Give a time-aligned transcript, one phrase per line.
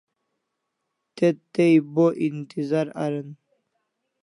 [1.15, 3.29] Te tai bo intizar aran